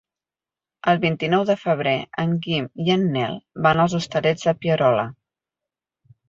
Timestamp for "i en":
2.87-3.05